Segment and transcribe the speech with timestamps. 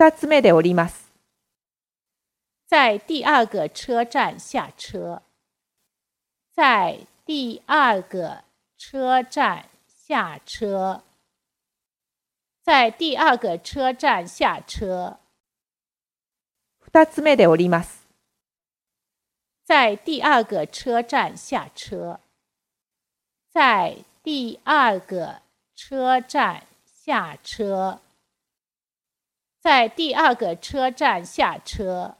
[0.00, 1.12] 二つ目で降ります。
[2.66, 5.20] 在第二个车站下车。
[6.54, 8.44] 在第二个
[8.78, 11.02] 车站下车。
[12.62, 15.18] 在第二个车站下车。
[16.78, 18.06] 二つ目で降ります。
[19.66, 22.20] 在第二个车站下车。
[23.50, 25.42] 在第二个
[25.76, 28.00] 车站下车。
[29.60, 32.19] 在第二个车站下车。